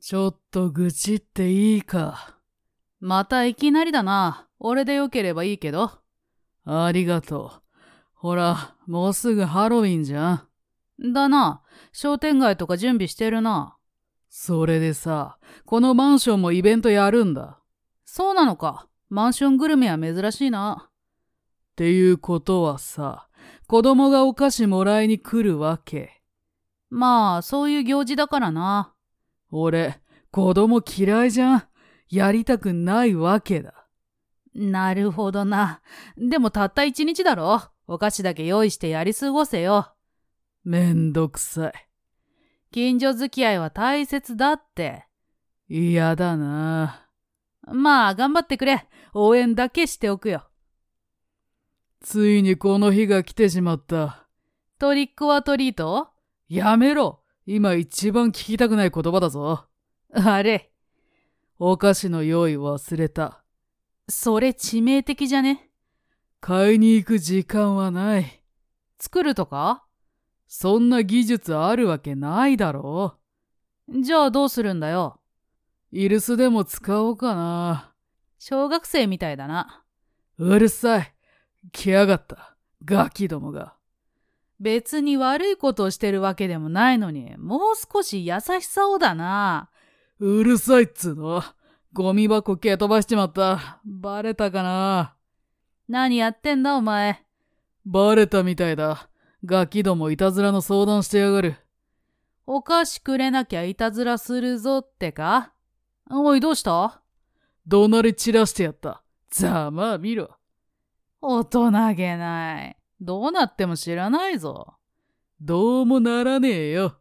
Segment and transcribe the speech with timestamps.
[0.00, 2.38] ちょっと愚痴っていいか。
[3.00, 4.48] またいきなりだな。
[4.58, 5.90] 俺でよければいいけど。
[6.64, 7.62] ありがとう。
[8.14, 10.46] ほら、もうすぐハロウィンじゃ
[10.98, 11.12] ん。
[11.12, 11.62] だな。
[11.92, 13.76] 商店街とか準備してるな。
[14.30, 15.36] それでさ、
[15.66, 17.60] このマンションもイベントやるんだ。
[18.06, 18.88] そうなのか。
[19.10, 20.88] マンショングルメは珍しいな。
[21.72, 23.28] っていうことはさ、
[23.66, 26.22] 子供がお菓子もらいに来るわけ。
[26.88, 28.94] まあ、そういう行事だからな。
[29.50, 31.62] 俺、子供嫌いじゃん。
[32.08, 33.86] やりたくないわけだ。
[34.54, 35.80] なるほどな。
[36.16, 39.92] でもたった一日だろお菓子だけ用意してやり過ごせよ。
[40.64, 41.72] めんどくさい。
[42.72, 45.06] 近所付き合いは大切だって。
[45.68, 47.08] 嫌だな。
[47.66, 48.88] まあ、頑張ってくれ。
[49.14, 50.48] 応援だけしておくよ。
[52.00, 54.26] ついにこの日が来てしまった。
[54.78, 56.08] トリックはトリート？
[56.48, 57.19] やめろ
[57.52, 59.66] 今一番聞きたくない言葉だぞ。
[60.12, 60.70] あれ。
[61.58, 63.42] お菓子の用意忘れた。
[64.08, 65.68] それ致命的じゃね？
[66.40, 68.44] 買いに行く時間はない。
[69.00, 69.82] 作るとか？
[70.46, 73.18] そんな技術あるわけないだろ
[73.88, 74.00] う。
[74.00, 75.18] じゃあどうするんだよ？
[75.90, 77.92] イルスでも使おうかな。
[78.38, 79.82] 小学生みたいだな。
[80.38, 81.14] うるさい。
[81.72, 82.56] 来やがった。
[82.84, 83.74] ガキどもが。
[84.60, 89.70] 別に悪いことをしてるわけでもないのに、もう少し優しさをだな。
[90.18, 91.42] うるさいっつうの。
[91.92, 93.80] ゴミ箱蹴飛ばしちまった。
[93.84, 95.16] バレたかな
[95.88, 97.24] 何やってんだお前。
[97.86, 99.08] バレたみたいだ。
[99.44, 101.56] ガキどもいたずらの相談してやがる。
[102.46, 105.52] お菓子くれなきゃいたずらするぞってか
[106.10, 107.00] おいどうした？
[107.66, 109.02] 怒鳴り散らしてやった。
[109.30, 110.36] ざまあ見ろ。
[111.22, 112.76] 大人げない。
[113.00, 114.74] どうなっても知らないぞ。
[115.40, 116.98] どうもならねえよ。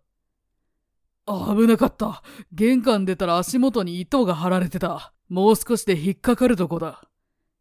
[1.27, 2.23] 危なかった。
[2.53, 5.13] 玄関出たら足元に糸が張られてた。
[5.27, 7.07] もう少しで引っかかるとこだ。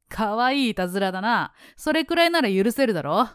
[0.09, 1.53] かわいいいたずらだな。
[1.77, 3.28] それくらいなら許せるだろ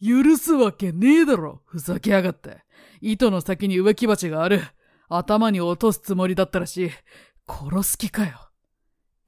[0.00, 1.62] 許すわけねえだろ。
[1.66, 2.62] ふざけやがって。
[3.00, 4.62] 糸の先に植木鉢がある。
[5.08, 6.90] 頭に落とすつもりだったらしい。
[7.46, 8.50] 殺す気かよ。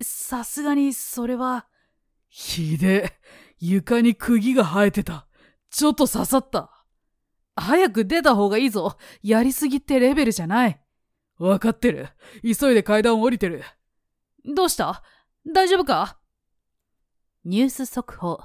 [0.00, 1.66] さすがに、それは。
[2.28, 3.12] ひでえ。
[3.60, 5.26] 床に釘が生えてた。
[5.70, 6.70] ちょっと刺さった。
[7.54, 8.96] 早く出た方がいいぞ。
[9.22, 10.80] やりすぎってレベルじゃない。
[11.38, 12.08] わかってる。
[12.42, 13.62] 急いで階段を降りてる。
[14.44, 15.02] どうした？
[15.46, 16.18] 大丈夫か？
[17.44, 18.40] ニュース速報。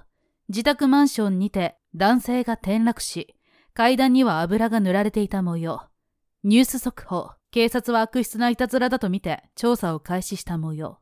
[0.50, 3.36] 自宅マンションにて男性が転落し、
[3.74, 5.88] 階段には油が塗られていた模様。
[6.44, 7.31] ニュース速報。
[7.52, 11.00] 警察は悪質ないたずらだとみて調査を開始した模様。